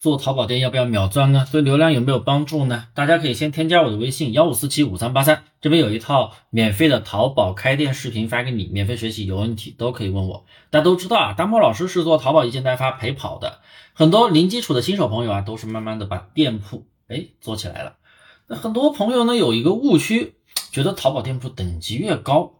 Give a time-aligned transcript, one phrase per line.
[0.00, 1.44] 做淘宝店要不要秒钻呢？
[1.50, 2.86] 对流量有没有帮助呢？
[2.94, 10.46] 大家可以先添加我的微信幺五四七五三八三，这边有一套免费的淘宝开店视频发给你，免费学习，有问题都可以问我。
[10.70, 13.58] 大家都知道啊，大猫老师是做淘宝一件代发陪跑的，
[13.92, 17.96] 很多零基础的新手朋友啊，都是慢慢的把店铺哎做起来了。
[18.46, 20.36] 那很多朋友呢有一个误区，
[20.70, 22.52] 觉得淘宝店铺等级越高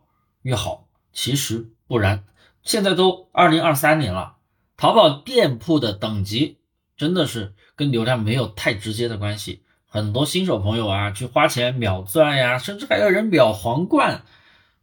[0.43, 2.25] 越好，其实不然。
[2.65, 4.39] 现在都二零二三年了，
[4.77, 6.58] 淘宝店铺的等级。
[6.99, 9.63] 真的是跟流量没有太直接的关系。
[9.87, 14.25] 很多新手朋友啊，去花钱秒钻呀，甚至还有人秒皇冠，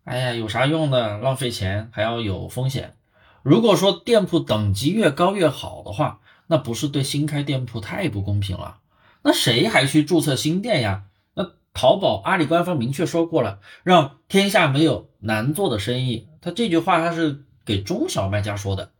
[0.05, 1.19] 哎呀，有啥用呢？
[1.19, 2.95] 浪费钱，还要有风险。
[3.43, 8.77] 如果说店铺等级越高越好的话，那不是对新开店铺太不公平了？
[9.21, 11.03] 那谁还去注册新店呀？
[11.35, 16.29] 那淘宝阿里官方明确说过了，让天下没有难做的生意。
[16.41, 18.91] 他这句话他是给中小卖家说的。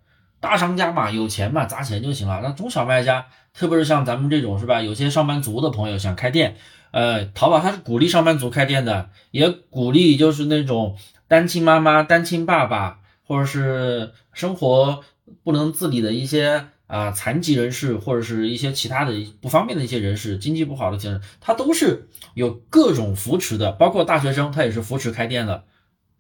[0.46, 2.40] 大商家嘛，有钱嘛，砸钱就行了。
[2.44, 4.80] 那中小卖家，特别是像咱们这种是吧？
[4.80, 6.56] 有些上班族的朋友想开店，
[6.92, 10.96] 呃，淘宝它是鼓励上班族开店的，也鼓励就是那种
[11.28, 15.02] 单亲妈妈、单亲爸爸，或者是生活
[15.44, 25.64] 不能自理的一些啊残疾人士，或者是一些其他的不方便的一些人士，经济不好的人，他都是有各种扶持的，包括大学生，他也是扶持开店的。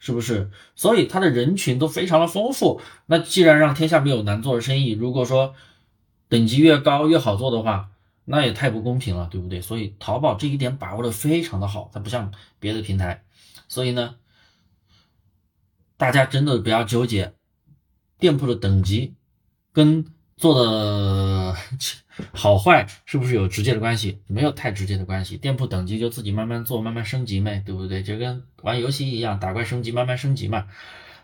[0.06, 0.52] 是不是？
[0.76, 2.80] 所以它的人群都非常的丰富。
[3.08, 5.56] 那既然让天下没有难做的生意，如果说
[6.30, 7.90] 等级越高越好做的话，
[8.24, 9.62] 那也太不公平了，对不对？
[9.62, 13.24] 所以淘宝这一点把握的非常的好，它不像别的平台。
[13.68, 14.16] 所以呢，
[15.98, 17.34] 大家真的不要纠结
[18.20, 19.16] 店铺的等级
[19.74, 20.06] 跟。
[20.38, 21.56] 做的
[22.34, 24.20] 好坏是不是有直接的关系？
[24.28, 25.38] 没有太直接的关系。
[25.38, 28.04] 店铺等级就自己慢慢做，慢慢升级呗，对不对？
[28.04, 30.68] 就跟玩游戏一样，打怪升级，慢慢升级嘛。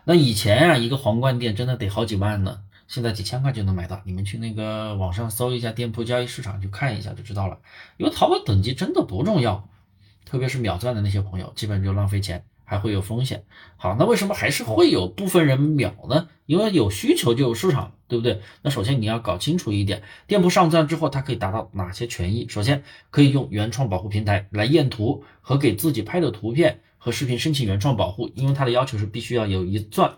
[0.04, 4.02] 那以前啊，一个皇冠店真的得好几万呢，现在几千块就能买到。
[4.04, 7.58] 你们去那个网上搜一下店铺交易市场，去看一下就知道了。
[7.98, 9.68] 因为淘宝等级真的不重要，
[10.24, 12.44] 特别是秒钻的那些朋友，基本就浪费钱。
[12.64, 13.44] 还会有风险。
[13.76, 16.28] 好，那为什么还是会有部分人秒呢？
[16.46, 18.42] 因为有需求就有市场，对不对？
[18.60, 22.46] 那首先你要搞清楚一点，店铺上钻之后，它可以达到哪些权益？
[22.46, 30.12] 首先可以用原创保护平台来验图和给自己拍的图片和视频申请原创保护，因为它的要求是必须要有一钻。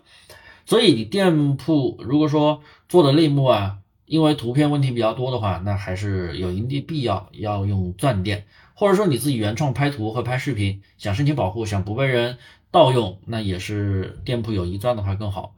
[0.65, 8.45] 所以你店铺如果说做的类目啊，因为图片问题比较多的话，那还是有一定必要要用钻店。
[8.73, 12.37] 或者说你自己原创拍图和拍视频，想申请保护，想不被人
[12.71, 15.55] 盗用，那也是店铺有一钻的话更好。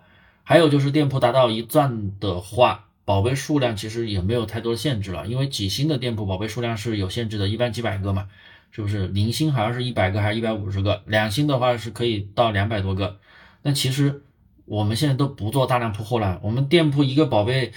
[0.50, 8.30] 还有就是店铺达到一钻的话，宝贝数量其实也没有太多的限制了，因为几星的店铺宝贝数量是有限制的，一般几百个嘛，
[8.72, 9.10] 是不是？
[9.10, 13.20] 零星好像是一百个还是一百五十个，两星的话是可以到两百多个。
[13.62, 14.24] 那其实
[14.64, 17.74] 我们现在都不做大量铺货了，我们店铺一个宝贝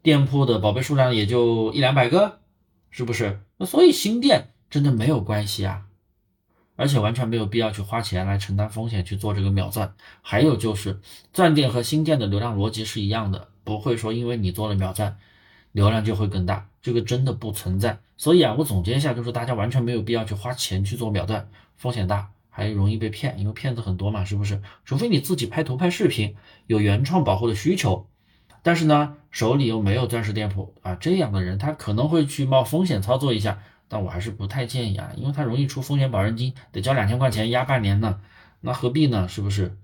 [0.00, 2.38] 店铺的宝贝数量也就一两百个，
[2.92, 3.40] 是不是？
[3.58, 4.50] 那所以新店。
[4.68, 5.85] 真的没有关系啊，
[6.76, 9.92] 而且完全没有必要去花钱来承担风险去做这个秒钻。
[10.22, 11.00] 还有就是
[11.32, 15.16] 钻店和新店的流量逻辑是一样的，不会说因为你做了秒钻，
[15.72, 17.98] 流量就会更大，这个真的不存在。
[18.16, 24.62] 所以啊，我总结一下，就是大家完全没有必要去花钱去做秒钻，风险大，还容易被骗，因为骗子很多嘛，是不是？
[24.84, 26.36] 除非你自己拍图拍视频，
[26.66, 28.06] 有原创保护的需求，
[28.62, 33.62] 但是呢，手里又没有钻石店铺啊，这样的人他可能会去冒风险操作一下。
[33.88, 38.20] 但我还是不太建议啊，因为它容易出风险保证金，得交两千块钱压半年呢，
[38.60, 39.28] 那何必呢？
[39.28, 39.76] 是不是？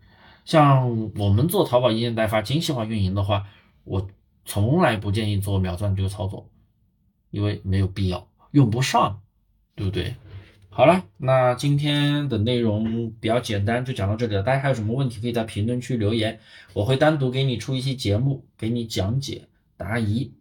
[0.44, 3.46] 像我们做淘宝一件代发精细化运营的话，
[3.84, 4.08] 我
[4.44, 6.50] 从来不建议做秒钻这个操作，
[7.30, 9.20] 因为没有必要，用不上，
[9.76, 10.16] 对不对？
[10.69, 14.42] 好了，那今天的内容比较简单，就讲到这里了。
[14.42, 16.40] 大家还有什么问题，可以在评论区留言，
[16.72, 19.46] 我会单独给你出一期节目，给你讲解
[19.76, 20.32] 答疑。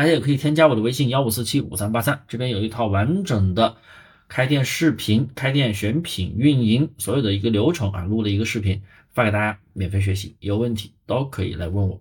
[0.00, 3.76] 大家也可以添加我的微信幺五四七五三八三，这边有一套完整的
[4.28, 8.80] 开店视频、开店选品、运营所有的一个流程啊，录了一个视频
[9.12, 12.00] 发给大家免费学习，有问题都可以来问我。